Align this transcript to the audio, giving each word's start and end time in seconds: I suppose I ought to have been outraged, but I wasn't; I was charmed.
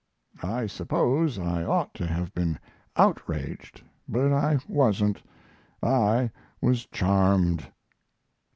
I 0.41 0.65
suppose 0.65 1.37
I 1.37 1.63
ought 1.63 1.93
to 1.93 2.07
have 2.07 2.33
been 2.33 2.57
outraged, 2.97 3.83
but 4.09 4.33
I 4.33 4.57
wasn't; 4.67 5.21
I 5.83 6.31
was 6.59 6.87
charmed. 6.87 7.71